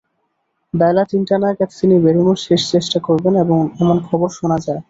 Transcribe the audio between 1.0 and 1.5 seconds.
তিনটা